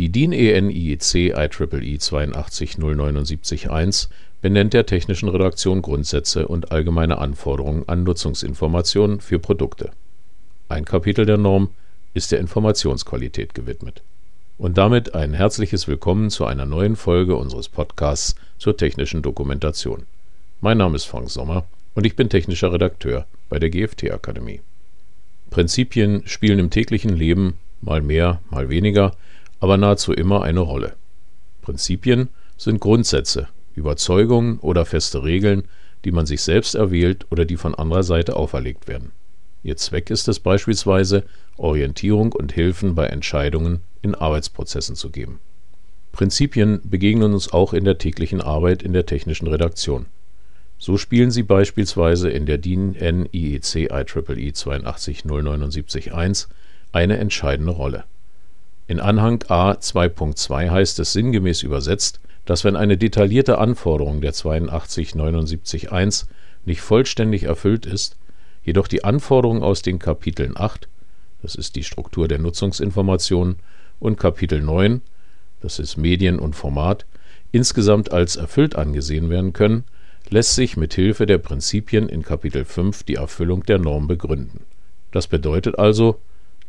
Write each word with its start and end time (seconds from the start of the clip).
Die 0.00 0.08
DIN 0.08 0.32
EN 0.32 0.70
IEC 0.70 1.14
IEEE 1.14 1.34
82079-1 1.34 4.08
benennt 4.40 4.72
der 4.72 4.86
Technischen 4.86 5.28
Redaktion 5.28 5.82
Grundsätze 5.82 6.48
und 6.48 6.72
allgemeine 6.72 7.18
Anforderungen 7.18 7.86
an 7.86 8.04
Nutzungsinformationen 8.04 9.20
für 9.20 9.38
Produkte. 9.38 9.90
Ein 10.70 10.86
Kapitel 10.86 11.26
der 11.26 11.36
Norm 11.36 11.68
ist 12.14 12.32
der 12.32 12.40
Informationsqualität 12.40 13.54
gewidmet. 13.54 14.00
Und 14.56 14.78
damit 14.78 15.14
ein 15.14 15.34
herzliches 15.34 15.86
Willkommen 15.86 16.30
zu 16.30 16.46
einer 16.46 16.64
neuen 16.64 16.96
Folge 16.96 17.36
unseres 17.36 17.68
Podcasts 17.68 18.36
zur 18.56 18.78
technischen 18.78 19.20
Dokumentation. 19.20 20.04
Mein 20.62 20.78
Name 20.78 20.96
ist 20.96 21.04
Frank 21.04 21.28
Sommer 21.28 21.66
und 21.94 22.06
ich 22.06 22.16
bin 22.16 22.30
technischer 22.30 22.72
Redakteur 22.72 23.26
bei 23.50 23.58
der 23.58 23.68
GFT 23.68 24.12
Akademie. 24.12 24.62
Prinzipien 25.50 26.22
spielen 26.24 26.58
im 26.58 26.70
täglichen 26.70 27.14
Leben 27.14 27.58
mal 27.82 28.00
mehr, 28.00 28.40
mal 28.48 28.70
weniger 28.70 29.12
aber 29.60 29.76
nahezu 29.76 30.12
immer 30.12 30.42
eine 30.42 30.60
Rolle. 30.60 30.96
Prinzipien 31.62 32.28
sind 32.56 32.80
Grundsätze, 32.80 33.48
Überzeugungen 33.74 34.58
oder 34.58 34.84
feste 34.84 35.22
Regeln, 35.22 35.64
die 36.04 36.12
man 36.12 36.26
sich 36.26 36.42
selbst 36.42 36.74
erwählt 36.74 37.26
oder 37.30 37.44
die 37.44 37.56
von 37.56 37.74
anderer 37.74 38.02
Seite 38.02 38.36
auferlegt 38.36 38.88
werden. 38.88 39.12
Ihr 39.62 39.76
Zweck 39.76 40.10
ist 40.10 40.26
es 40.28 40.40
beispielsweise, 40.40 41.24
Orientierung 41.58 42.32
und 42.32 42.52
Hilfen 42.52 42.94
bei 42.94 43.04
Entscheidungen 43.06 43.80
in 44.00 44.14
Arbeitsprozessen 44.14 44.96
zu 44.96 45.10
geben. 45.10 45.40
Prinzipien 46.12 46.80
begegnen 46.82 47.34
uns 47.34 47.52
auch 47.52 47.74
in 47.74 47.84
der 47.84 47.98
täglichen 47.98 48.40
Arbeit 48.40 48.82
in 48.82 48.94
der 48.94 49.06
technischen 49.06 49.46
Redaktion. 49.46 50.06
So 50.78 50.96
spielen 50.96 51.30
sie 51.30 51.42
beispielsweise 51.42 52.30
in 52.30 52.46
der 52.46 52.56
DIN 52.56 52.94
N 52.94 53.28
IEC 53.30 53.74
IEEE 53.74 53.92
82079-1 53.92 56.46
eine 56.92 57.18
entscheidende 57.18 57.72
Rolle. 57.72 58.04
In 58.90 58.98
Anhang 58.98 59.44
A 59.46 59.70
2.2 59.70 60.68
heißt 60.68 60.98
es 60.98 61.12
sinngemäß 61.12 61.62
übersetzt, 61.62 62.18
dass 62.44 62.64
wenn 62.64 62.74
eine 62.74 62.96
detaillierte 62.96 63.58
Anforderung 63.58 64.20
der 64.20 64.34
8279.1 64.34 66.26
nicht 66.64 66.80
vollständig 66.80 67.44
erfüllt 67.44 67.86
ist, 67.86 68.16
jedoch 68.64 68.88
die 68.88 69.04
Anforderungen 69.04 69.62
aus 69.62 69.82
den 69.82 70.00
Kapiteln 70.00 70.56
8 70.56 70.88
das 71.40 71.54
ist 71.54 71.76
die 71.76 71.84
Struktur 71.84 72.26
der 72.26 72.40
Nutzungsinformationen 72.40 73.60
und 74.00 74.18
Kapitel 74.18 74.60
9 74.60 75.02
das 75.60 75.78
ist 75.78 75.96
Medien 75.96 76.40
und 76.40 76.56
Format 76.56 77.06
insgesamt 77.52 78.10
als 78.10 78.34
erfüllt 78.34 78.74
angesehen 78.74 79.30
werden 79.30 79.52
können, 79.52 79.84
lässt 80.30 80.56
sich 80.56 80.76
mit 80.76 80.94
Hilfe 80.94 81.26
der 81.26 81.38
Prinzipien 81.38 82.08
in 82.08 82.24
Kapitel 82.24 82.64
5 82.64 83.04
die 83.04 83.14
Erfüllung 83.14 83.62
der 83.62 83.78
Norm 83.78 84.08
begründen. 84.08 84.64
Das 85.12 85.28
bedeutet 85.28 85.78
also 85.78 86.18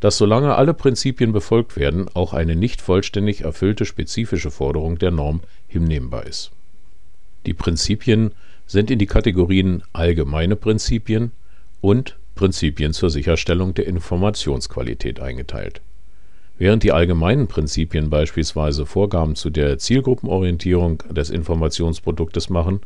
dass 0.01 0.17
solange 0.17 0.55
alle 0.55 0.73
Prinzipien 0.73 1.31
befolgt 1.31 1.77
werden, 1.77 2.07
auch 2.13 2.33
eine 2.33 2.55
nicht 2.55 2.81
vollständig 2.81 3.41
erfüllte 3.41 3.85
spezifische 3.85 4.51
Forderung 4.51 4.97
der 4.97 5.11
Norm 5.11 5.41
hinnehmbar 5.67 6.25
ist. 6.25 6.51
Die 7.45 7.53
Prinzipien 7.53 8.31
sind 8.65 8.91
in 8.91 8.99
die 8.99 9.05
Kategorien 9.05 9.83
allgemeine 9.93 10.55
Prinzipien 10.55 11.31
und 11.81 12.17
Prinzipien 12.35 12.93
zur 12.93 13.11
Sicherstellung 13.11 13.73
der 13.75 13.87
Informationsqualität 13.87 15.19
eingeteilt. 15.19 15.81
Während 16.57 16.83
die 16.83 16.91
allgemeinen 16.91 17.47
Prinzipien 17.47 18.09
beispielsweise 18.09 18.85
Vorgaben 18.85 19.35
zu 19.35 19.49
der 19.51 19.77
Zielgruppenorientierung 19.77 21.03
des 21.11 21.29
Informationsproduktes 21.29 22.49
machen 22.49 22.81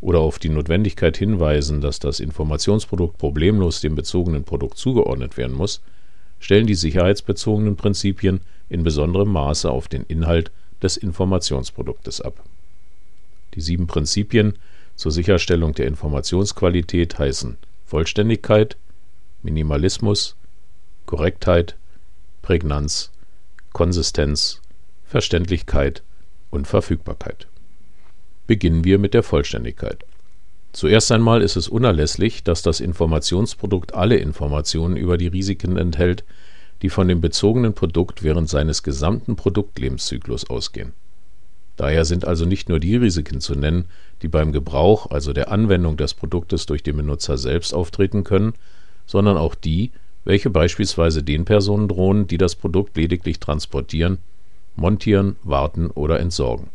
oder 0.00 0.20
auf 0.20 0.38
die 0.38 0.48
Notwendigkeit 0.48 1.16
hinweisen, 1.16 1.80
dass 1.80 1.98
das 1.98 2.20
Informationsprodukt 2.20 3.18
problemlos 3.18 3.80
dem 3.80 3.96
bezogenen 3.96 4.44
Produkt 4.44 4.78
zugeordnet 4.78 5.36
werden 5.36 5.56
muss, 5.56 5.80
stellen 6.40 6.66
die 6.66 6.74
sicherheitsbezogenen 6.74 7.76
Prinzipien 7.76 8.40
in 8.68 8.82
besonderem 8.82 9.30
Maße 9.30 9.70
auf 9.70 9.86
den 9.86 10.02
Inhalt 10.04 10.50
des 10.82 10.96
Informationsproduktes 10.96 12.20
ab. 12.20 12.42
Die 13.54 13.60
sieben 13.60 13.86
Prinzipien 13.86 14.54
zur 14.96 15.12
Sicherstellung 15.12 15.74
der 15.74 15.86
Informationsqualität 15.86 17.18
heißen 17.18 17.56
Vollständigkeit, 17.86 18.76
Minimalismus, 19.42 20.36
Korrektheit, 21.06 21.76
Prägnanz, 22.42 23.10
Konsistenz, 23.72 24.60
Verständlichkeit 25.04 26.02
und 26.50 26.66
Verfügbarkeit. 26.66 27.48
Beginnen 28.46 28.84
wir 28.84 28.98
mit 28.98 29.14
der 29.14 29.22
Vollständigkeit 29.22 30.04
Zuerst 30.72 31.10
einmal 31.10 31.42
ist 31.42 31.56
es 31.56 31.68
unerlässlich, 31.68 32.44
dass 32.44 32.62
das 32.62 32.80
Informationsprodukt 32.80 33.94
alle 33.94 34.16
Informationen 34.16 34.96
über 34.96 35.18
die 35.18 35.26
Risiken 35.26 35.76
enthält, 35.76 36.24
die 36.82 36.90
von 36.90 37.08
dem 37.08 37.20
bezogenen 37.20 37.74
Produkt 37.74 38.22
während 38.22 38.48
seines 38.48 38.82
gesamten 38.82 39.36
Produktlebenszyklus 39.36 40.48
ausgehen. 40.48 40.92
Daher 41.76 42.04
sind 42.04 42.24
also 42.24 42.44
nicht 42.44 42.68
nur 42.68 42.78
die 42.78 42.96
Risiken 42.96 43.40
zu 43.40 43.54
nennen, 43.54 43.86
die 44.22 44.28
beim 44.28 44.52
Gebrauch, 44.52 45.10
also 45.10 45.32
der 45.32 45.50
Anwendung 45.50 45.96
des 45.96 46.14
Produktes 46.14 46.66
durch 46.66 46.82
den 46.82 46.96
Benutzer 46.96 47.38
selbst 47.38 47.74
auftreten 47.74 48.22
können, 48.22 48.54
sondern 49.06 49.36
auch 49.36 49.54
die, 49.54 49.90
welche 50.24 50.50
beispielsweise 50.50 51.22
den 51.22 51.44
Personen 51.44 51.88
drohen, 51.88 52.26
die 52.26 52.38
das 52.38 52.54
Produkt 52.54 52.96
lediglich 52.96 53.40
transportieren, 53.40 54.18
montieren, 54.76 55.36
warten 55.42 55.90
oder 55.90 56.20
entsorgen. 56.20 56.68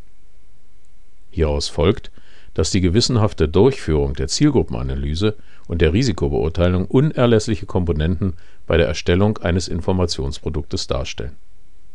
Hieraus 1.29 1.67
folgt, 1.67 2.11
dass 2.55 2.71
die 2.71 2.81
gewissenhafte 2.81 3.47
Durchführung 3.47 4.13
der 4.13 4.27
Zielgruppenanalyse 4.27 5.35
und 5.67 5.81
der 5.81 5.93
Risikobeurteilung 5.93 6.85
unerlässliche 6.85 7.67
Komponenten 7.67 8.33
bei 8.65 8.77
der 8.77 8.87
Erstellung 8.87 9.37
eines 9.37 9.67
Informationsproduktes 9.67 10.87
darstellen. 10.87 11.35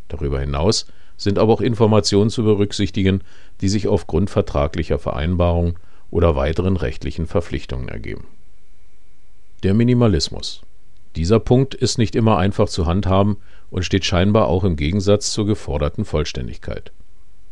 Darüber 0.08 0.38
hinaus 0.38 0.86
sind 1.16 1.38
aber 1.38 1.52
auch 1.52 1.60
Informationen 1.60 2.30
zu 2.30 2.44
berücksichtigen, 2.44 3.22
die 3.62 3.68
sich 3.68 3.88
aufgrund 3.88 4.30
vertraglicher 4.30 4.98
Vereinbarungen 4.98 5.74
oder 6.10 6.36
weiteren 6.36 6.76
rechtlichen 6.76 7.26
Verpflichtungen 7.26 7.88
ergeben. 7.88 8.26
Der 9.62 9.74
Minimalismus. 9.74 10.62
Dieser 11.16 11.40
Punkt 11.40 11.74
ist 11.74 11.98
nicht 11.98 12.14
immer 12.14 12.38
einfach 12.38 12.68
zu 12.68 12.86
handhaben 12.86 13.38
und 13.70 13.84
steht 13.84 14.04
scheinbar 14.04 14.46
auch 14.46 14.64
im 14.64 14.76
Gegensatz 14.76 15.32
zur 15.32 15.46
geforderten 15.46 16.04
Vollständigkeit 16.04 16.92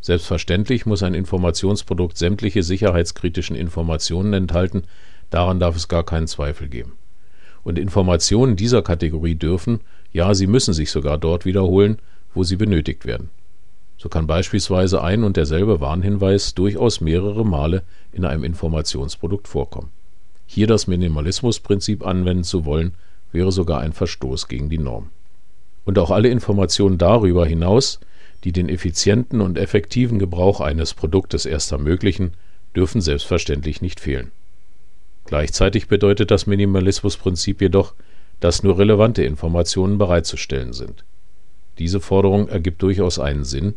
Selbstverständlich 0.00 0.86
muss 0.86 1.02
ein 1.02 1.14
Informationsprodukt 1.14 2.16
sämtliche 2.16 2.62
sicherheitskritischen 2.62 3.56
Informationen 3.56 4.32
enthalten, 4.32 4.84
daran 5.30 5.58
darf 5.60 5.76
es 5.76 5.88
gar 5.88 6.04
keinen 6.04 6.28
Zweifel 6.28 6.68
geben. 6.68 6.92
Und 7.64 7.78
Informationen 7.78 8.56
dieser 8.56 8.82
Kategorie 8.82 9.34
dürfen, 9.34 9.80
ja, 10.12 10.34
sie 10.34 10.46
müssen 10.46 10.72
sich 10.72 10.90
sogar 10.90 11.18
dort 11.18 11.44
wiederholen, 11.44 11.98
wo 12.32 12.44
sie 12.44 12.56
benötigt 12.56 13.04
werden. 13.04 13.30
So 13.98 14.08
kann 14.08 14.28
beispielsweise 14.28 15.02
ein 15.02 15.24
und 15.24 15.36
derselbe 15.36 15.80
Warnhinweis 15.80 16.54
durchaus 16.54 17.00
mehrere 17.00 17.44
Male 17.44 17.82
in 18.12 18.24
einem 18.24 18.44
Informationsprodukt 18.44 19.48
vorkommen. 19.48 19.90
Hier 20.46 20.68
das 20.68 20.86
Minimalismusprinzip 20.86 22.06
anwenden 22.06 22.44
zu 22.44 22.64
wollen, 22.64 22.94
wäre 23.32 23.50
sogar 23.50 23.80
ein 23.80 23.92
Verstoß 23.92 24.46
gegen 24.48 24.70
die 24.70 24.78
Norm. 24.78 25.10
Und 25.84 25.98
auch 25.98 26.10
alle 26.10 26.28
Informationen 26.28 26.96
darüber 26.96 27.44
hinaus, 27.44 27.98
die 28.44 28.52
den 28.52 28.68
effizienten 28.68 29.40
und 29.40 29.58
effektiven 29.58 30.18
Gebrauch 30.18 30.60
eines 30.60 30.94
Produktes 30.94 31.46
erst 31.46 31.72
ermöglichen, 31.72 32.32
dürfen 32.76 33.00
selbstverständlich 33.00 33.82
nicht 33.82 34.00
fehlen. 34.00 34.30
Gleichzeitig 35.24 35.88
bedeutet 35.88 36.30
das 36.30 36.46
Minimalismusprinzip 36.46 37.60
jedoch, 37.60 37.94
dass 38.40 38.62
nur 38.62 38.78
relevante 38.78 39.24
Informationen 39.24 39.98
bereitzustellen 39.98 40.72
sind. 40.72 41.04
Diese 41.78 42.00
Forderung 42.00 42.48
ergibt 42.48 42.82
durchaus 42.82 43.18
einen 43.18 43.44
Sinn, 43.44 43.74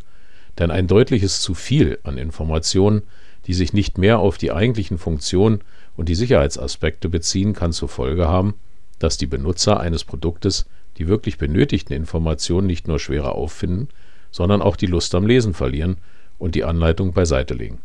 denn 0.59 0.71
ein 0.71 0.87
deutliches 0.87 1.41
Zu 1.41 1.53
viel 1.53 1.99
an 2.03 2.17
Informationen, 2.17 3.01
die 3.47 3.53
sich 3.53 3.73
nicht 3.73 3.97
mehr 3.97 4.19
auf 4.19 4.37
die 4.37 4.51
eigentlichen 4.51 4.97
Funktionen 4.97 5.61
und 5.97 6.09
die 6.09 6.15
Sicherheitsaspekte 6.15 7.09
beziehen, 7.09 7.53
kann 7.53 7.73
zur 7.73 7.89
Folge 7.89 8.27
haben, 8.27 8.53
dass 8.99 9.17
die 9.17 9.25
Benutzer 9.25 9.79
eines 9.79 10.03
Produktes 10.03 10.67
die 10.97 11.07
wirklich 11.07 11.37
benötigten 11.37 11.93
Informationen 11.93 12.67
nicht 12.67 12.87
nur 12.87 12.99
schwerer 12.99 13.33
auffinden, 13.33 13.87
sondern 14.31 14.61
auch 14.61 14.75
die 14.75 14.87
Lust 14.87 15.13
am 15.13 15.27
Lesen 15.27 15.53
verlieren 15.53 15.97
und 16.39 16.55
die 16.55 16.63
Anleitung 16.63 17.13
beiseite 17.13 17.53
legen. 17.53 17.79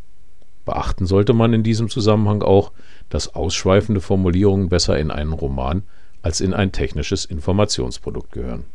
Beachten 0.65 1.05
sollte 1.05 1.33
man 1.33 1.53
in 1.53 1.63
diesem 1.63 1.89
Zusammenhang 1.89 2.41
auch, 2.41 2.71
dass 3.09 3.35
ausschweifende 3.35 4.01
Formulierungen 4.01 4.69
besser 4.69 4.97
in 4.97 5.11
einen 5.11 5.33
Roman 5.33 5.83
als 6.21 6.41
in 6.41 6.53
ein 6.53 6.71
technisches 6.71 7.23
Informationsprodukt 7.23 8.31
gehören. 8.31 8.65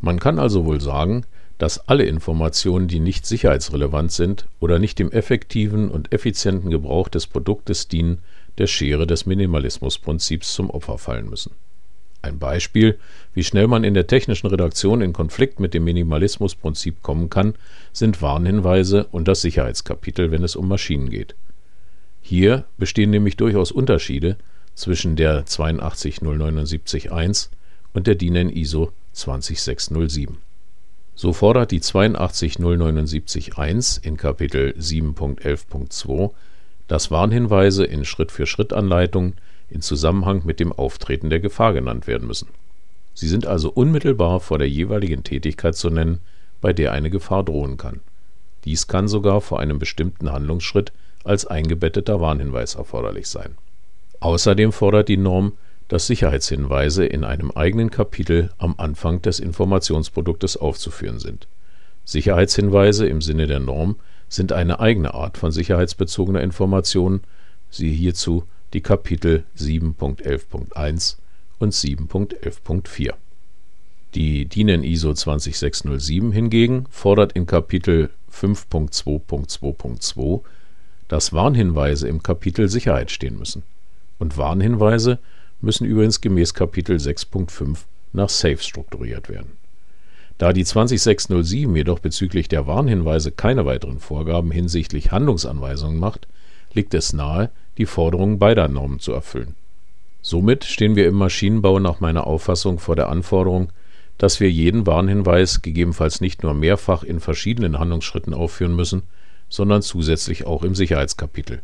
Man 0.00 0.20
kann 0.20 0.38
also 0.38 0.64
wohl 0.64 0.80
sagen, 0.80 1.24
dass 1.58 1.88
alle 1.88 2.04
Informationen, 2.04 2.86
die 2.86 3.00
nicht 3.00 3.26
sicherheitsrelevant 3.26 4.12
sind 4.12 4.46
oder 4.60 4.78
nicht 4.78 4.98
dem 4.98 5.10
effektiven 5.10 5.90
und 5.90 6.12
effizienten 6.12 6.70
Gebrauch 6.70 7.08
des 7.08 7.26
Produktes 7.26 7.88
dienen, 7.88 8.22
der 8.58 8.68
Schere 8.68 9.06
des 9.06 9.26
Minimalismusprinzips 9.26 10.54
zum 10.54 10.70
Opfer 10.70 10.98
fallen 10.98 11.28
müssen 11.28 11.50
ein 12.22 12.38
Beispiel, 12.38 12.98
wie 13.34 13.44
schnell 13.44 13.68
man 13.68 13.84
in 13.84 13.94
der 13.94 14.06
technischen 14.06 14.48
Redaktion 14.48 15.00
in 15.00 15.12
Konflikt 15.12 15.60
mit 15.60 15.74
dem 15.74 15.84
Minimalismusprinzip 15.84 17.02
kommen 17.02 17.30
kann, 17.30 17.54
sind 17.92 18.22
Warnhinweise 18.22 19.06
und 19.10 19.28
das 19.28 19.40
Sicherheitskapitel, 19.40 20.30
wenn 20.30 20.44
es 20.44 20.56
um 20.56 20.68
Maschinen 20.68 21.10
geht. 21.10 21.34
Hier 22.20 22.64
bestehen 22.76 23.10
nämlich 23.10 23.36
durchaus 23.36 23.72
Unterschiede 23.72 24.36
zwischen 24.74 25.16
der 25.16 25.46
82079-1 25.46 27.48
und 27.92 28.06
der 28.06 28.14
DIN 28.14 28.50
ISO 28.50 28.92
20607. 29.12 30.36
So 31.14 31.32
fordert 31.32 31.70
die 31.72 31.80
82079.1 31.80 34.04
in 34.04 34.16
Kapitel 34.16 34.74
7.11.2, 34.78 36.30
dass 36.86 37.10
Warnhinweise 37.10 37.84
in 37.84 38.04
Schritt-für-Schritt-Anleitungen 38.04 39.34
in 39.68 39.82
Zusammenhang 39.82 40.42
mit 40.44 40.60
dem 40.60 40.72
Auftreten 40.72 41.30
der 41.30 41.40
Gefahr 41.40 41.72
genannt 41.72 42.06
werden 42.06 42.26
müssen. 42.26 42.48
Sie 43.14 43.28
sind 43.28 43.46
also 43.46 43.70
unmittelbar 43.70 44.40
vor 44.40 44.58
der 44.58 44.68
jeweiligen 44.68 45.24
Tätigkeit 45.24 45.76
zu 45.76 45.90
nennen, 45.90 46.20
bei 46.60 46.72
der 46.72 46.92
eine 46.92 47.10
Gefahr 47.10 47.44
drohen 47.44 47.76
kann. 47.76 48.00
Dies 48.64 48.86
kann 48.86 49.08
sogar 49.08 49.40
vor 49.40 49.60
einem 49.60 49.78
bestimmten 49.78 50.32
Handlungsschritt 50.32 50.92
als 51.24 51.46
eingebetteter 51.46 52.20
Warnhinweis 52.20 52.74
erforderlich 52.74 53.28
sein. 53.28 53.56
Außerdem 54.20 54.72
fordert 54.72 55.08
die 55.08 55.16
Norm 55.16 55.52
dass 55.88 56.06
Sicherheitshinweise 56.06 57.06
in 57.06 57.24
einem 57.24 57.50
eigenen 57.50 57.90
Kapitel 57.90 58.50
am 58.58 58.74
Anfang 58.76 59.22
des 59.22 59.40
Informationsproduktes 59.40 60.58
aufzuführen 60.58 61.18
sind. 61.18 61.48
Sicherheitshinweise 62.04 63.06
im 63.06 63.22
Sinne 63.22 63.46
der 63.46 63.58
Norm 63.58 63.96
sind 64.28 64.52
eine 64.52 64.80
eigene 64.80 65.14
Art 65.14 65.38
von 65.38 65.50
sicherheitsbezogener 65.50 66.42
Information, 66.42 67.22
siehe 67.70 67.94
hierzu 67.94 68.44
die 68.72 68.80
Kapitel 68.80 69.44
7.11.1 69.56 71.16
und 71.58 71.72
7.11.4. 71.72 73.14
Die 74.14 74.46
DIN 74.46 74.84
ISO 74.84 75.12
20607 75.12 76.32
hingegen 76.32 76.86
fordert 76.90 77.32
in 77.32 77.46
Kapitel 77.46 78.10
5.2.2.2, 78.32 80.42
dass 81.08 81.32
Warnhinweise 81.32 82.08
im 82.08 82.22
Kapitel 82.22 82.68
Sicherheit 82.68 83.10
stehen 83.10 83.38
müssen. 83.38 83.62
Und 84.18 84.36
Warnhinweise 84.36 85.18
müssen 85.60 85.86
übrigens 85.86 86.20
gemäß 86.20 86.54
Kapitel 86.54 86.96
6.5 86.96 87.78
nach 88.12 88.28
SAFE 88.28 88.62
strukturiert 88.62 89.28
werden. 89.28 89.52
Da 90.38 90.52
die 90.52 90.64
20607 90.64 91.74
jedoch 91.74 91.98
bezüglich 91.98 92.48
der 92.48 92.66
Warnhinweise 92.66 93.32
keine 93.32 93.66
weiteren 93.66 93.98
Vorgaben 93.98 94.52
hinsichtlich 94.52 95.10
Handlungsanweisungen 95.10 95.98
macht, 95.98 96.28
liegt 96.74 96.94
es 96.94 97.12
nahe, 97.12 97.50
die 97.78 97.86
Forderungen 97.86 98.38
beider 98.38 98.68
Normen 98.68 99.00
zu 99.00 99.12
erfüllen. 99.12 99.54
Somit 100.20 100.64
stehen 100.64 100.96
wir 100.96 101.06
im 101.06 101.14
Maschinenbau 101.14 101.78
nach 101.78 102.00
meiner 102.00 102.26
Auffassung 102.26 102.78
vor 102.78 102.96
der 102.96 103.08
Anforderung, 103.08 103.70
dass 104.18 104.40
wir 104.40 104.50
jeden 104.50 104.86
Warnhinweis 104.86 105.62
gegebenenfalls 105.62 106.20
nicht 106.20 106.42
nur 106.42 106.52
mehrfach 106.54 107.04
in 107.04 107.20
verschiedenen 107.20 107.78
Handlungsschritten 107.78 108.34
aufführen 108.34 108.74
müssen, 108.74 109.02
sondern 109.48 109.80
zusätzlich 109.80 110.44
auch 110.44 110.64
im 110.64 110.74
Sicherheitskapitel. 110.74 111.62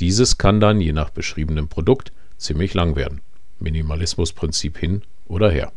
Dieses 0.00 0.38
kann 0.38 0.58
dann 0.58 0.80
je 0.80 0.92
nach 0.92 1.10
beschriebenem 1.10 1.68
Produkt 1.68 2.12
ziemlich 2.38 2.74
lang 2.74 2.96
werden. 2.96 3.20
Minimalismusprinzip 3.60 4.78
hin 4.78 5.02
oder 5.28 5.50
her. 5.50 5.70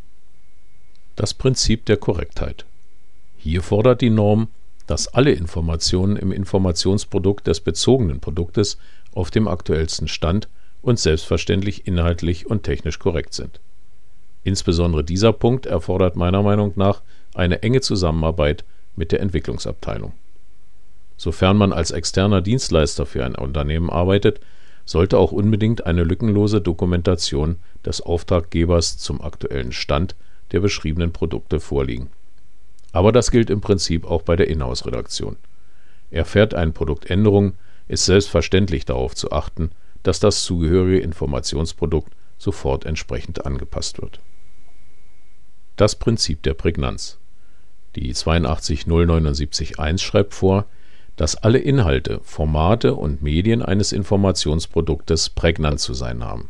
Das 1.15 1.33
Prinzip 1.33 1.85
der 1.85 1.97
Korrektheit. 1.97 2.65
Hier 3.37 3.61
fordert 3.61 4.01
die 4.01 4.09
Norm, 4.09 4.47
dass 4.87 5.07
alle 5.07 5.31
Informationen 5.31 6.15
im 6.15 6.31
Informationsprodukt 6.31 7.47
des 7.47 7.59
bezogenen 7.59 8.19
Produktes 8.19 8.77
auf 9.15 9.31
dem 9.31 9.47
aktuellsten 9.47 10.07
Stand 10.07 10.47
und 10.83 10.99
selbstverständlich 10.99 11.87
inhaltlich 11.87 12.45
und 12.45 12.61
technisch 12.61 12.99
korrekt 12.99 13.33
sind. 13.33 13.59
Insbesondere 14.43 15.03
dieser 15.03 15.33
Punkt 15.33 15.65
erfordert 15.65 16.15
meiner 16.15 16.43
Meinung 16.43 16.73
nach 16.75 17.01
eine 17.33 17.63
enge 17.63 17.81
Zusammenarbeit 17.81 18.63
mit 18.95 19.11
der 19.11 19.21
Entwicklungsabteilung. 19.21 20.13
Sofern 21.17 21.57
man 21.57 21.73
als 21.73 21.89
externer 21.89 22.41
Dienstleister 22.41 23.07
für 23.07 23.25
ein 23.25 23.35
Unternehmen 23.35 23.89
arbeitet, 23.89 24.39
sollte 24.85 25.17
auch 25.17 25.31
unbedingt 25.31 25.85
eine 25.87 26.03
lückenlose 26.03 26.61
Dokumentation 26.61 27.57
des 27.83 28.01
Auftraggebers 28.01 28.97
zum 28.99 29.21
aktuellen 29.21 29.71
Stand 29.71 30.15
der 30.51 30.59
beschriebenen 30.59 31.11
Produkte 31.11 31.59
vorliegen. 31.59 32.09
Aber 32.91 33.11
das 33.11 33.31
gilt 33.31 33.49
im 33.49 33.61
Prinzip 33.61 34.05
auch 34.05 34.21
bei 34.21 34.35
der 34.35 34.47
Inhouse-Redaktion. 34.47 35.37
Erfährt 36.11 36.53
ein 36.53 36.73
Produkt 36.73 37.09
Änderungen, 37.09 37.53
ist 37.87 38.05
selbstverständlich 38.05 38.85
darauf 38.85 39.15
zu 39.15 39.31
achten, 39.31 39.71
dass 40.03 40.19
das 40.19 40.43
zugehörige 40.43 40.99
Informationsprodukt 40.99 42.13
sofort 42.37 42.85
entsprechend 42.85 43.45
angepasst 43.45 44.01
wird. 44.01 44.19
Das 45.75 45.95
Prinzip 45.95 46.43
der 46.43 46.53
Prägnanz. 46.53 47.17
Die 47.95 48.13
82079.1 48.13 49.99
schreibt 49.99 50.33
vor, 50.33 50.65
dass 51.15 51.35
alle 51.35 51.59
Inhalte, 51.59 52.19
Formate 52.23 52.93
und 52.93 53.21
Medien 53.21 53.61
eines 53.61 53.91
Informationsproduktes 53.93 55.29
prägnant 55.29 55.79
zu 55.79 55.93
sein 55.93 56.23
haben. 56.23 56.49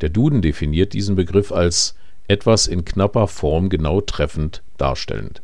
Der 0.00 0.10
Duden 0.10 0.42
definiert 0.42 0.92
diesen 0.92 1.16
Begriff 1.16 1.52
als 1.52 1.96
etwas 2.28 2.66
in 2.66 2.84
knapper 2.84 3.26
Form 3.26 3.70
genau 3.70 4.00
treffend 4.00 4.62
darstellend. 4.76 5.42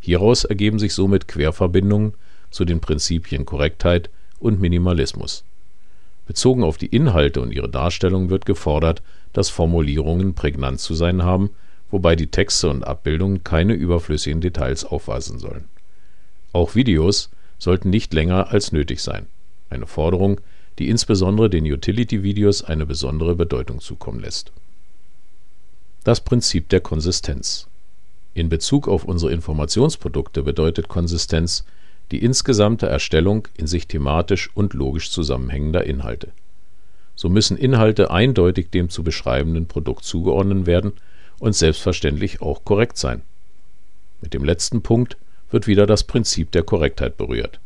Hieraus 0.00 0.44
ergeben 0.44 0.78
sich 0.78 0.94
somit 0.94 1.28
Querverbindungen 1.28 2.14
zu 2.50 2.64
den 2.64 2.80
Prinzipien 2.80 3.44
Korrektheit 3.44 4.08
und 4.40 4.60
Minimalismus. 4.60 5.44
Bezogen 6.26 6.64
auf 6.64 6.78
die 6.78 6.86
Inhalte 6.86 7.40
und 7.40 7.52
ihre 7.52 7.68
Darstellung 7.68 8.30
wird 8.30 8.46
gefordert, 8.46 9.02
dass 9.32 9.48
Formulierungen 9.48 10.34
prägnant 10.34 10.80
zu 10.80 10.94
sein 10.94 11.22
haben, 11.22 11.50
wobei 11.90 12.16
die 12.16 12.28
Texte 12.28 12.68
und 12.68 12.84
Abbildungen 12.84 13.44
keine 13.44 13.74
überflüssigen 13.74 14.40
Details 14.40 14.84
aufweisen 14.84 15.38
sollen. 15.38 15.64
Auch 16.52 16.74
Videos 16.74 17.30
sollten 17.58 17.90
nicht 17.90 18.12
länger 18.14 18.50
als 18.50 18.72
nötig 18.72 19.00
sein. 19.00 19.26
Eine 19.68 19.86
Forderung, 19.86 20.40
die 20.78 20.88
insbesondere 20.88 21.50
den 21.50 21.64
Utility-Videos 21.64 22.64
eine 22.64 22.86
besondere 22.86 23.36
Bedeutung 23.36 23.80
zukommen 23.80 24.20
lässt. 24.20 24.52
Das 26.04 26.20
Prinzip 26.20 26.68
der 26.70 26.80
Konsistenz. 26.80 27.66
In 28.32 28.48
Bezug 28.48 28.88
auf 28.88 29.04
unsere 29.04 29.32
Informationsprodukte 29.32 30.42
bedeutet 30.42 30.88
Konsistenz 30.88 31.64
die 32.10 32.22
insgesamte 32.22 32.86
Erstellung 32.86 33.48
in 33.56 33.66
sich 33.66 33.86
thematisch 33.86 34.50
und 34.54 34.74
logisch 34.74 35.10
zusammenhängender 35.10 35.84
Inhalte. 35.84 36.32
So 37.14 37.28
müssen 37.28 37.56
Inhalte 37.56 38.10
eindeutig 38.10 38.70
dem 38.70 38.88
zu 38.88 39.02
beschreibenden 39.02 39.66
Produkt 39.66 40.04
zugeordnet 40.04 40.66
werden 40.66 40.92
und 41.38 41.54
selbstverständlich 41.54 42.40
auch 42.40 42.64
korrekt 42.64 42.96
sein. 42.96 43.22
Mit 44.20 44.34
dem 44.34 44.44
letzten 44.44 44.82
Punkt 44.82 45.16
wird 45.50 45.66
wieder 45.66 45.86
das 45.86 46.04
Prinzip 46.04 46.50
der 46.52 46.62
Korrektheit 46.62 47.16
berührt. 47.16 47.60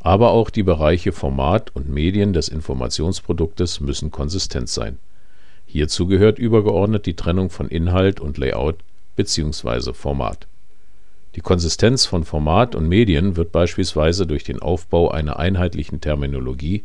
Aber 0.00 0.30
auch 0.30 0.50
die 0.50 0.62
Bereiche 0.62 1.12
Format 1.12 1.74
und 1.74 1.88
Medien 1.88 2.32
des 2.32 2.48
Informationsproduktes 2.48 3.80
müssen 3.80 4.10
konsistent 4.10 4.68
sein. 4.68 4.98
Hierzu 5.66 6.06
gehört 6.06 6.38
übergeordnet 6.38 7.06
die 7.06 7.14
Trennung 7.14 7.48
von 7.48 7.68
Inhalt 7.68 8.20
und 8.20 8.36
Layout 8.36 8.76
bzw. 9.16 9.92
Format. 9.94 10.46
Die 11.34 11.40
Konsistenz 11.40 12.04
von 12.04 12.24
Format 12.24 12.74
und 12.74 12.88
Medien 12.88 13.36
wird 13.36 13.52
beispielsweise 13.52 14.26
durch 14.26 14.44
den 14.44 14.60
Aufbau 14.60 15.10
einer 15.10 15.38
einheitlichen 15.38 16.00
Terminologie, 16.00 16.84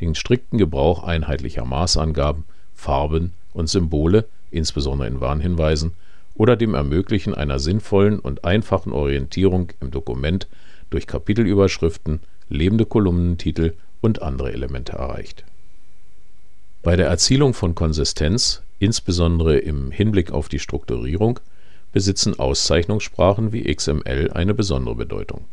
den 0.00 0.16
strikten 0.16 0.58
Gebrauch 0.58 1.04
einheitlicher 1.04 1.64
Maßangaben, 1.64 2.44
Farben 2.74 3.32
und 3.52 3.68
Symbole, 3.68 4.26
insbesondere 4.50 5.06
in 5.06 5.20
Warnhinweisen, 5.20 5.92
oder 6.34 6.56
dem 6.56 6.74
Ermöglichen 6.74 7.34
einer 7.34 7.60
sinnvollen 7.60 8.18
und 8.18 8.44
einfachen 8.44 8.92
Orientierung 8.92 9.72
im 9.80 9.92
Dokument 9.92 10.48
durch 10.90 11.06
Kapitelüberschriften, 11.06 12.20
lebende 12.48 12.86
Kolumnentitel 12.86 13.74
und 14.00 14.22
andere 14.22 14.52
Elemente 14.52 14.92
erreicht. 14.92 15.44
Bei 16.82 16.96
der 16.96 17.06
Erzielung 17.06 17.54
von 17.54 17.76
Konsistenz, 17.76 18.62
insbesondere 18.80 19.58
im 19.58 19.92
Hinblick 19.92 20.32
auf 20.32 20.48
die 20.48 20.58
Strukturierung, 20.58 21.38
besitzen 21.94 22.36
Auszeichnungssprachen 22.40 23.52
wie 23.52 23.72
XML 23.72 24.32
eine 24.34 24.52
besondere 24.52 24.96
Bedeutung. 24.96 25.44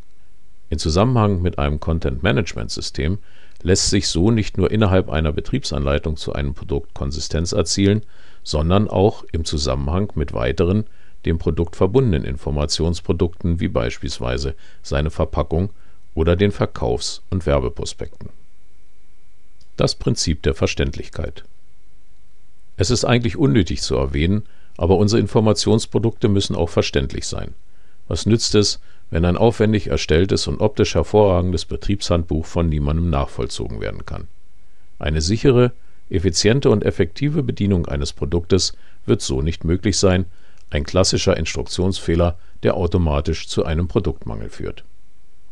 In 0.71 0.79
Zusammenhang 0.79 1.43
mit 1.43 1.59
einem 1.59 1.79
Content-Management-System 1.79 3.19
lässt 3.61 3.91
sich 3.91 4.07
so 4.07 4.31
nicht 4.31 4.57
nur 4.57 4.71
innerhalb 4.71 5.11
einer 5.11 5.31
Betriebsanleitung 5.31 6.17
zu 6.17 6.33
einem 6.33 6.55
Produkt 6.55 6.95
Konsistenz 6.95 7.51
erzielen, 7.51 8.01
sondern 8.43 8.87
auch 8.87 9.23
im 9.31 9.45
Zusammenhang 9.45 10.11
mit 10.15 10.33
weiteren 10.33 10.85
dem 11.27 11.37
Produkt 11.37 11.75
verbundenen 11.75 12.23
Informationsprodukten 12.23 13.59
wie 13.59 13.67
beispielsweise 13.67 14.55
seine 14.81 15.11
Verpackung 15.11 15.69
oder 16.15 16.35
den 16.35 16.51
Verkaufs- 16.51 17.21
und 17.29 17.45
Werbeprospekten. 17.45 18.29
Das 19.77 19.93
Prinzip 19.93 20.41
der 20.41 20.55
Verständlichkeit. 20.55 21.43
Es 22.77 22.89
ist 22.89 23.05
eigentlich 23.05 23.37
unnötig 23.37 23.83
zu 23.83 23.95
erwähnen, 23.95 24.41
aber 24.81 24.97
unsere 24.97 25.19
Informationsprodukte 25.19 26.27
müssen 26.27 26.55
auch 26.55 26.69
verständlich 26.69 27.27
sein. 27.27 27.53
Was 28.07 28.25
nützt 28.25 28.55
es, 28.55 28.79
wenn 29.11 29.25
ein 29.25 29.37
aufwendig 29.37 29.85
erstelltes 29.85 30.47
und 30.47 30.59
optisch 30.59 30.95
hervorragendes 30.95 31.65
Betriebshandbuch 31.65 32.47
von 32.47 32.67
niemandem 32.67 33.11
nachvollzogen 33.11 33.79
werden 33.79 34.07
kann? 34.07 34.27
Eine 34.97 35.21
sichere, 35.21 35.71
Effiziente 36.09 36.71
und 36.71 36.83
effektive 36.83 37.43
Bedienung 37.43 37.85
eines 37.85 38.11
Produktes 38.11 38.73
wird 39.05 39.21
so 39.21 39.43
nicht 39.43 39.63
möglich 39.65 39.99
sein, 39.99 40.25
ein 40.71 40.83
klassischer 40.83 41.37
Instruktionsfehler, 41.37 42.39
der 42.63 42.75
automatisch 42.75 43.47
zu 43.47 43.63
einem 43.63 43.87
Produktmangel 43.87 44.49
führt. 44.49 44.83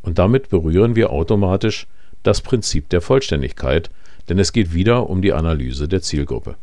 Und 0.01 0.17
damit 0.17 0.49
berühren 0.49 0.95
wir 0.95 1.11
automatisch 1.11 1.85
das 2.23 2.41
Prinzip 2.41 2.89
der 2.89 3.01
Vollständigkeit, 3.01 3.91
denn 4.27 4.39
es 4.39 4.53
geht 4.53 4.73
wieder 4.73 5.07
um 5.07 5.21
die 5.21 5.33
Analyse 5.33 5.87
der 5.87 6.01
Zielgruppe. 6.01 6.55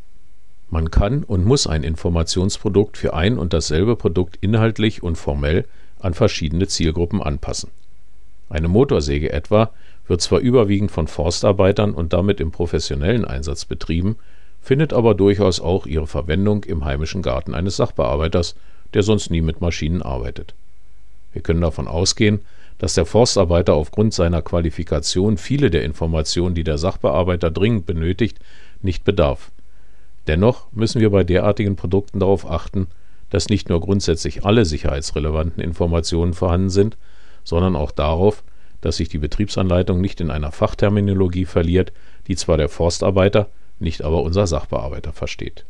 Man 0.69 0.91
kann 0.91 1.23
und 1.23 1.45
muss 1.45 1.67
ein 1.67 1.85
Informationsprodukt 1.85 2.97
für 2.97 3.15
ein 3.15 3.39
und 3.39 3.53
dasselbe 3.53 3.97
Produkt 3.97 4.39
inhaltlich 4.41 5.03
und 5.03 5.17
formell 5.17 5.65
an 6.01 6.15
verschiedene 6.15 6.67
Zielgruppen 6.67 7.23
anpassen. 7.23 7.71
Eine 8.49 8.69
Motorsäge 8.69 9.33
etwa 9.33 9.71
wird 10.09 10.21
zwar 10.21 10.41
überwiegend 10.41 10.91
von 10.91 11.09
Forstarbeitern 11.09 11.93
und 11.93 12.13
damit 12.13 12.41
im 12.41 12.51
professionellen 12.51 13.25
Einsatz 13.25 13.65
betrieben, 13.65 14.17
findet 14.61 14.93
aber 14.93 15.15
durchaus 15.15 15.61
auch 15.61 15.87
ihre 15.87 16.07
Verwendung 16.07 16.65
im 16.65 16.85
heimischen 16.85 17.23
Garten 17.23 17.55
eines 17.55 17.77
Sachbearbeiters, 17.77 18.57
der 18.95 19.03
sonst 19.03 19.31
nie 19.31 19.41
mit 19.41 19.61
Maschinen 19.61 20.03
arbeitet. 20.03 20.55
Wir 21.33 21.43
können 21.43 21.61
davon 21.61 21.87
ausgehen, 21.89 22.41
dass 22.79 22.95
der 22.95 23.07
Forstarbeiter 23.07 23.75
aufgrund 23.75 24.15
seiner 24.15 24.43
Qualifikation 24.43 25.39
viele 25.39 25.71
der 25.71 25.85
Informationen, 25.85 26.55
die 26.55 26.65
der 26.65 26.79
Sachbearbeiter 26.79 27.51
dringend 27.51 27.87
benötigt, 27.87 28.39
nicht 28.83 29.05
bedarf. 29.05 29.51
Dennoch 30.26 30.66
müssen 30.73 31.00
wir 31.00 31.11
bei 31.11 31.25
derartigen 31.25 31.76
Produkten 31.76 32.21
darauf 32.21 32.50
achten, 32.50 32.88
dass 33.30 33.49
nicht 33.49 33.68
nur 33.68 33.80
grundsätzlich 33.80 34.45
alle 34.45 34.64
sicherheitsrelevanten 34.64 35.62
Informationen 35.62 36.35
vorhanden 36.35 36.71
sind, 36.71 36.97
sondern 37.45 37.76
auch 37.76 37.90
darauf, 37.90 38.42
dass 38.80 38.97
sich 38.97 39.09
die 39.09 39.18
Betriebsanleitung 39.18 40.00
nicht 40.00 40.21
in 40.21 40.30
einer 40.30 40.52
Fachterminologie 40.52 41.45
verliert, 41.45 41.92
die 42.28 42.37
zwar 42.37 42.56
der 42.56 42.68
Forstarbeiter, 42.68 43.49
nicht 43.78 44.02
aber 44.02 44.23
unser 44.23 44.47
Sachbearbeiter 44.47 45.12
versteht. 45.12 45.64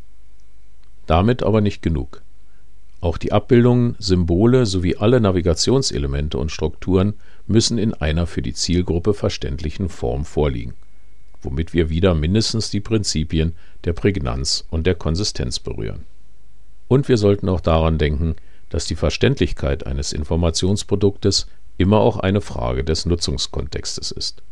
Damit 1.06 1.42
aber 1.42 1.60
nicht 1.60 1.82
genug. 1.82 2.22
Auch 3.00 3.18
die 3.18 3.32
Abbildungen, 3.32 3.94
Symbole 3.98 4.66
sowie 4.66 4.96
alle 4.96 5.20
Navigationselemente 5.20 6.38
und 6.38 6.50
Strukturen 6.50 7.14
müssen 7.46 7.78
in 7.78 7.94
einer 7.94 8.26
für 8.26 8.42
die 8.42 8.54
Zielgruppe 8.54 9.14
verständlichen 9.14 9.88
Form 9.88 10.25
vorliegen, 10.25 10.75
womit 11.47 11.73
wir 11.73 11.88
wieder 11.88 12.15
mindestens 12.15 12.71
die 12.71 12.81
Prinzipien 12.81 13.55
der 13.85 13.95
Prägnanz 13.95 14.67
und 14.69 14.87
der 14.87 14.97
Konsistenz 14.97 15.59
berühren. 15.59 16.05
Und 16.88 17.09
wir 17.09 17.17
sollten 17.17 17.49
auch 17.49 17.61
daran 17.61 17.97
denken, 17.97 18.37
dass 18.69 18.85
die 18.85 18.97
Verständlichkeit 18.97 19.87
eines 19.87 20.12
Informationsproduktes 20.12 21.47
immer 21.79 22.00
auch 22.00 22.19
eine 22.19 22.41
Frage 22.41 22.85
des 22.85 23.07
Nutzungskontextes 23.07 24.11
ist. 24.11 24.43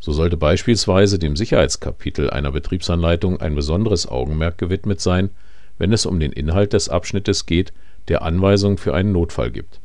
So 0.00 0.12
sollte 0.12 0.36
beispielsweise 0.36 1.18
dem 1.18 1.36
Sicherheitskapitel 1.36 2.30
einer 2.30 2.50
Betriebsanleitung 2.50 3.40
ein 3.40 3.54
besonderes 3.54 4.08
Augenmerk 4.08 4.58
gewidmet 4.58 5.00
sein, 5.00 5.30
wenn 5.78 5.92
es 5.92 6.06
um 6.06 6.18
den 6.18 6.32
Inhalt 6.32 6.72
des 6.72 6.88
Abschnittes 6.88 7.46
geht, 7.46 7.72
der 8.08 8.22
Anweisungen 8.22 8.78
für 8.78 8.94
einen 8.94 9.12
Notfall 9.12 9.50
gibt. 9.50 9.80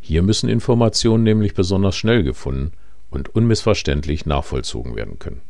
Hier 0.00 0.22
müssen 0.22 0.48
Informationen 0.48 1.22
nämlich 1.22 1.54
besonders 1.54 1.96
schnell 1.96 2.22
gefunden 2.22 2.72
und 3.10 3.34
unmissverständlich 3.34 4.26
nachvollzogen 4.26 4.96
werden 4.96 5.18
können. 5.18 5.40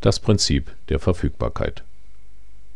Das 0.00 0.20
Prinzip 0.20 0.70
der 0.90 1.00
Verfügbarkeit. 1.00 1.82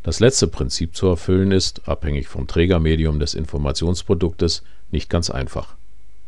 Das 0.03 0.19
letzte 0.19 0.49
Prinzip 0.49 0.97
zu 0.97 1.07
erfüllen 1.07 1.53
ist, 1.53 1.89
abhängig 1.89 2.27
vom 2.27 2.49
Trägermedium 2.49 3.21
des 3.21 3.35
Informationsproduktes, 3.35 4.65
nicht 4.91 5.09
ganz 5.09 5.31
einfach. 5.31 5.77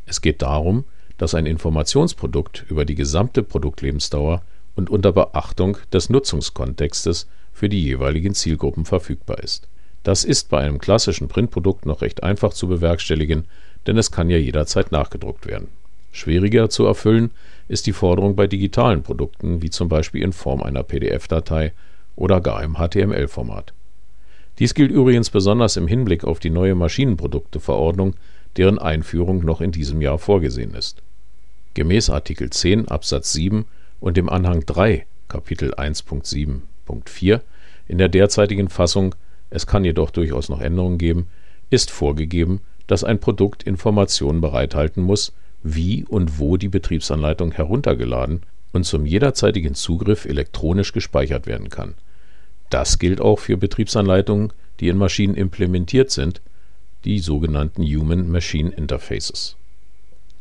Es 0.06 0.20
geht 0.20 0.42
darum, 0.42 0.84
dass 1.18 1.34
ein 1.34 1.46
Informationsprodukt 1.46 2.64
über 2.68 2.84
die 2.84 2.94
gesamte 2.94 3.42
Produktlebensdauer 3.42 4.42
und 4.76 4.88
unter 4.88 5.10
Beachtung 5.10 5.78
des 5.92 6.10
Nutzungskontextes 6.10 7.26
für 7.52 7.68
die 7.68 7.82
jeweiligen 7.82 8.34
Zielgruppen 8.34 8.84
verfügbar 8.84 9.40
ist. 9.40 9.66
Das 10.04 10.22
ist 10.22 10.48
bei 10.48 10.60
einem 10.60 10.78
klassischen 10.78 11.26
Printprodukt 11.26 11.86
noch 11.86 12.02
recht 12.02 12.22
einfach 12.22 12.52
zu 12.52 12.68
bewerkstelligen, 12.68 13.46
denn 13.88 13.98
es 13.98 14.12
kann 14.12 14.30
ja 14.30 14.36
jederzeit 14.36 14.92
nachgedruckt 14.92 15.46
werden. 15.46 15.68
Schwieriger 16.12 16.70
zu 16.70 16.84
erfüllen 16.84 17.32
ist 17.68 17.86
die 17.86 17.92
Forderung 17.92 18.36
bei 18.36 18.46
digitalen 18.46 19.02
Produkten, 19.02 19.62
wie 19.62 19.70
zum 19.70 19.88
Beispiel 19.88 20.22
in 20.22 20.32
Form 20.32 20.62
einer 20.62 20.82
PDF-Datei 20.82 21.72
oder 22.16 22.40
gar 22.40 22.62
im 22.62 22.76
HTML-Format. 22.76 23.72
Dies 24.58 24.74
gilt 24.74 24.90
übrigens 24.90 25.30
besonders 25.30 25.76
im 25.76 25.88
Hinblick 25.88 26.24
auf 26.24 26.38
die 26.38 26.50
neue 26.50 26.74
Maschinenprodukteverordnung, 26.74 28.14
deren 28.56 28.78
Einführung 28.78 29.44
noch 29.44 29.60
in 29.60 29.72
diesem 29.72 30.00
Jahr 30.00 30.18
vorgesehen 30.18 30.74
ist. 30.74 31.02
Gemäß 31.74 32.10
Artikel 32.10 32.50
10 32.50 32.88
Absatz 32.88 33.32
7 33.32 33.64
und 33.98 34.16
dem 34.16 34.28
Anhang 34.28 34.64
3 34.64 35.06
Kapitel 35.26 35.74
1.7.4 35.74 37.40
in 37.88 37.98
der 37.98 38.08
derzeitigen 38.08 38.68
Fassung, 38.68 39.14
es 39.50 39.66
kann 39.66 39.84
jedoch 39.84 40.10
durchaus 40.10 40.48
noch 40.48 40.60
Änderungen 40.60 40.98
geben, 40.98 41.28
ist 41.70 41.90
vorgegeben, 41.90 42.60
dass 42.86 43.04
ein 43.04 43.18
Produkt 43.18 43.62
Informationen 43.64 44.40
bereithalten 44.40 45.02
muss, 45.02 45.32
wie 45.64 46.04
und 46.04 46.38
wo 46.38 46.56
die 46.56 46.68
Betriebsanleitung 46.68 47.50
heruntergeladen 47.50 48.42
und 48.72 48.84
zum 48.84 49.06
jederzeitigen 49.06 49.74
Zugriff 49.74 50.26
elektronisch 50.26 50.92
gespeichert 50.92 51.46
werden 51.46 51.70
kann. 51.70 51.94
Das 52.70 52.98
gilt 52.98 53.20
auch 53.20 53.38
für 53.38 53.56
Betriebsanleitungen, 53.56 54.52
die 54.80 54.88
in 54.88 54.98
Maschinen 54.98 55.34
implementiert 55.34 56.10
sind, 56.10 56.42
die 57.04 57.18
sogenannten 57.18 57.82
Human-Machine 57.82 58.70
Interfaces. 58.70 59.56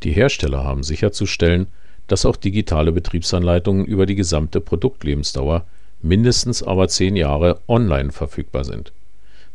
Die 0.04 0.12
Hersteller 0.12 0.64
haben 0.64 0.84
sicherzustellen, 0.84 1.68
dass 2.08 2.26
auch 2.26 2.36
digitale 2.36 2.92
Betriebsanleitungen 2.92 3.86
über 3.86 4.06
die 4.06 4.16
gesamte 4.16 4.60
Produktlebensdauer, 4.60 5.66
mindestens 6.02 6.64
aber 6.64 6.90
zehn 6.90 7.16
Jahre, 7.16 7.62
online 7.68 8.12
verfügbar 8.12 8.66
sind. 8.66 8.92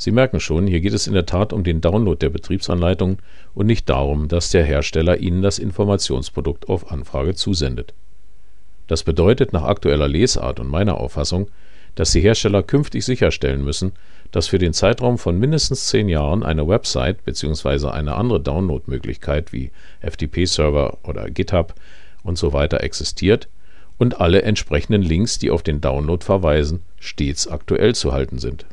Sie 0.00 0.12
merken 0.12 0.38
schon, 0.38 0.68
hier 0.68 0.80
geht 0.80 0.92
es 0.92 1.08
in 1.08 1.12
der 1.12 1.26
Tat 1.26 1.52
um 1.52 1.64
den 1.64 1.80
Download 1.80 2.16
der 2.16 2.30
Betriebsanleitung 2.30 3.18
und 3.52 3.66
nicht 3.66 3.88
darum, 3.88 4.28
dass 4.28 4.50
der 4.50 4.64
Hersteller 4.64 5.18
Ihnen 5.18 5.42
das 5.42 5.58
Informationsprodukt 5.58 6.68
auf 6.68 6.92
Anfrage 6.92 7.34
zusendet. 7.34 7.94
Das 8.86 9.02
bedeutet 9.02 9.52
nach 9.52 9.64
aktueller 9.64 10.06
Lesart 10.06 10.60
und 10.60 10.68
meiner 10.68 10.98
Auffassung, 10.98 11.50
dass 11.96 12.12
die 12.12 12.20
Hersteller 12.20 12.62
künftig 12.62 13.04
sicherstellen 13.04 13.64
müssen, 13.64 13.90
dass 14.30 14.46
für 14.46 14.58
den 14.58 14.72
Zeitraum 14.72 15.18
von 15.18 15.36
mindestens 15.36 15.88
zehn 15.88 16.08
Jahren 16.08 16.44
eine 16.44 16.68
Website 16.68 17.24
bzw. 17.24 17.88
eine 17.88 18.14
andere 18.14 18.38
Downloadmöglichkeit 18.38 19.52
wie 19.52 19.72
FTP-Server 20.00 20.98
oder 21.02 21.28
GitHub 21.28 21.74
und 22.22 22.38
so 22.38 22.52
weiter 22.52 22.84
existiert 22.84 23.48
und 23.98 24.20
alle 24.20 24.42
entsprechenden 24.42 25.02
Links, 25.02 25.40
die 25.40 25.50
auf 25.50 25.64
den 25.64 25.80
Download 25.80 26.24
verweisen, 26.24 26.84
stets 27.00 27.48
aktuell 27.48 27.96
zu 27.96 28.12
halten 28.12 28.38
sind. 28.38 28.64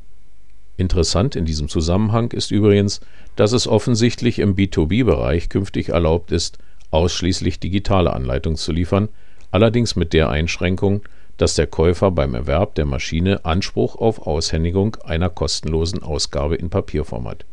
Interessant 0.77 1.35
in 1.35 1.45
diesem 1.45 1.69
Zusammenhang 1.69 2.31
ist 2.31 2.51
übrigens, 2.51 2.99
dass 3.35 3.53
es 3.53 3.67
offensichtlich 3.67 4.39
im 4.39 4.55
B2B-Bereich 4.55 5.49
künftig 5.49 5.89
erlaubt 5.89 6.31
ist, 6.31 6.57
ausschließlich 6.91 7.59
digitale 7.59 8.13
Anleitungen 8.13 8.57
zu 8.57 8.71
liefern, 8.71 9.09
allerdings 9.51 9.95
mit 9.95 10.13
der 10.13 10.29
Einschränkung, 10.29 11.01
dass 11.37 11.55
der 11.55 11.67
Käufer 11.67 12.11
beim 12.11 12.33
Erwerb 12.33 12.75
der 12.75 12.85
Maschine 12.85 13.43
Anspruch 13.43 13.95
auf 13.95 14.25
Aushändigung 14.25 14.95
einer 15.03 15.29
kostenlosen 15.29 16.03
Ausgabe 16.03 16.55
in 16.55 16.69
Papierform 16.69 17.27
hat. 17.27 17.45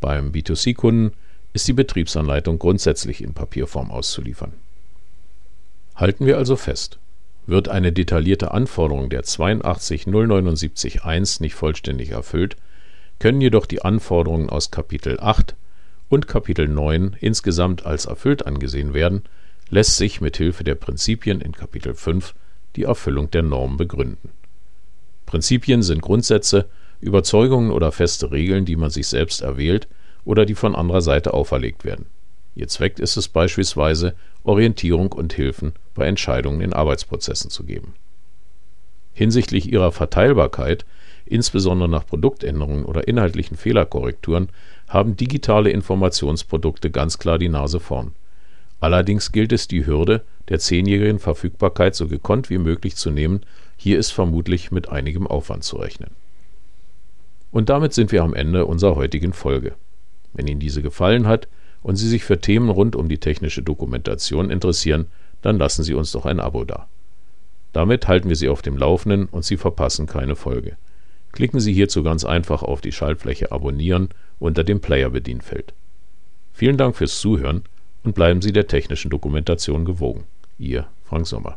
Beim 0.00 0.32
B2C-Kunden 0.32 1.12
ist 1.52 1.68
die 1.68 1.72
Betriebsanleitung 1.72 2.58
grundsätzlich 2.58 3.22
in 3.22 3.34
Papierform 3.34 3.90
auszuliefern. 3.90 4.52
Halten 5.94 6.26
wir 6.26 6.38
also 6.38 6.56
fest: 6.56 6.98
Wird 7.46 7.68
eine 7.68 7.92
detaillierte 7.92 8.52
Anforderung 8.52 9.10
der 9.10 9.24
82079-1 9.24 11.42
nicht 11.42 11.54
vollständig 11.54 12.10
erfüllt, 12.10 12.56
können 13.18 13.40
jedoch 13.40 13.66
die 13.66 13.82
Anforderungen 13.82 14.50
aus 14.50 14.70
Kapitel 14.70 15.18
8 15.20 15.54
und 16.08 16.26
Kapitel 16.26 16.68
9 16.68 17.16
insgesamt 17.20 17.86
als 17.86 18.06
erfüllt 18.06 18.46
angesehen 18.46 18.94
werden, 18.94 19.22
lässt 19.68 19.96
sich 19.96 20.20
mit 20.20 20.36
Hilfe 20.36 20.64
der 20.64 20.74
Prinzipien 20.74 21.40
in 21.40 21.52
Kapitel 21.52 21.94
5 21.94 22.34
die 22.76 22.84
Erfüllung 22.84 23.30
der 23.30 23.42
Norm 23.42 23.76
begründen. 23.76 24.30
Prinzipien 25.26 25.82
sind 25.82 26.02
Grundsätze, 26.02 26.66
Überzeugungen 27.00 27.70
oder 27.70 27.92
feste 27.92 28.32
Regeln, 28.32 28.64
die 28.64 28.76
man 28.76 28.90
sich 28.90 29.06
selbst 29.06 29.40
erwählt 29.40 29.88
oder 30.24 30.44
die 30.44 30.54
von 30.54 30.74
anderer 30.74 31.00
Seite 31.00 31.32
auferlegt 31.32 31.84
werden. 31.84 32.06
Ihr 32.54 32.68
Zweck 32.68 32.98
ist 32.98 33.16
es 33.16 33.28
beispielsweise, 33.28 34.14
Orientierung 34.42 35.12
und 35.12 35.32
Hilfen 35.32 35.72
bei 35.94 36.06
Entscheidungen 36.06 36.60
in 36.60 36.72
Arbeitsprozessen 36.72 37.50
zu 37.50 37.64
geben. 37.64 37.94
Hinsichtlich 39.12 39.70
ihrer 39.70 39.92
Verteilbarkeit, 39.92 40.84
insbesondere 41.26 41.88
nach 41.88 42.06
Produktänderungen 42.06 42.84
oder 42.84 43.06
inhaltlichen 43.06 43.56
Fehlerkorrekturen, 43.56 44.48
haben 44.88 45.16
digitale 45.16 45.70
Informationsprodukte 45.70 46.90
ganz 46.90 47.18
klar 47.18 47.38
die 47.38 47.48
Nase 47.48 47.80
vorn. 47.80 48.12
Allerdings 48.80 49.30
gilt 49.30 49.52
es, 49.52 49.68
die 49.68 49.86
Hürde 49.86 50.22
der 50.48 50.58
zehnjährigen 50.58 51.18
Verfügbarkeit 51.18 51.94
so 51.94 52.08
gekonnt 52.08 52.50
wie 52.50 52.58
möglich 52.58 52.96
zu 52.96 53.10
nehmen, 53.10 53.42
hier 53.76 53.98
ist 53.98 54.10
vermutlich 54.10 54.72
mit 54.72 54.88
einigem 54.88 55.26
Aufwand 55.26 55.64
zu 55.64 55.76
rechnen. 55.76 56.10
Und 57.52 57.68
damit 57.68 57.92
sind 57.92 58.10
wir 58.10 58.22
am 58.22 58.34
Ende 58.34 58.66
unserer 58.66 58.96
heutigen 58.96 59.32
Folge. 59.32 59.74
Wenn 60.32 60.46
Ihnen 60.46 60.60
diese 60.60 60.82
gefallen 60.82 61.26
hat 61.26 61.48
und 61.82 61.96
Sie 61.96 62.08
sich 62.08 62.24
für 62.24 62.40
Themen 62.40 62.68
rund 62.68 62.96
um 62.96 63.08
die 63.08 63.18
technische 63.18 63.62
Dokumentation 63.62 64.50
interessieren, 64.50 65.06
dann 65.42 65.58
lassen 65.58 65.82
Sie 65.82 65.94
uns 65.94 66.12
doch 66.12 66.26
ein 66.26 66.40
Abo 66.40 66.64
da. 66.64 66.88
Damit 67.72 68.08
halten 68.08 68.28
wir 68.28 68.36
Sie 68.36 68.48
auf 68.48 68.62
dem 68.62 68.76
Laufenden 68.76 69.26
und 69.26 69.44
Sie 69.44 69.56
verpassen 69.56 70.06
keine 70.06 70.36
Folge. 70.36 70.76
Klicken 71.32 71.60
Sie 71.60 71.72
hierzu 71.72 72.02
ganz 72.02 72.24
einfach 72.24 72.62
auf 72.62 72.80
die 72.80 72.92
Schaltfläche 72.92 73.52
Abonnieren 73.52 74.08
unter 74.38 74.64
dem 74.64 74.80
Player-Bedienfeld. 74.80 75.72
Vielen 76.52 76.76
Dank 76.76 76.96
fürs 76.96 77.20
Zuhören 77.20 77.62
und 78.02 78.14
bleiben 78.14 78.42
Sie 78.42 78.52
der 78.52 78.66
technischen 78.66 79.10
Dokumentation 79.10 79.84
gewogen. 79.84 80.24
Ihr 80.58 80.86
Frank 81.04 81.26
Sommer. 81.26 81.56